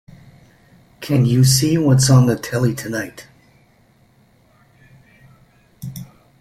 [0.99, 3.27] Can you see what's on the telly tonight?